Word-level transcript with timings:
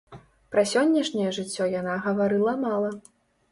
Пра 0.55 0.63
сённяшняе 0.71 1.29
жыццё 1.39 1.69
яна 1.81 2.01
гаварыла 2.09 2.59
мала. 2.67 2.93